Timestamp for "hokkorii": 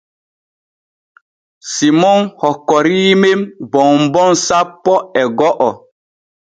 2.41-3.13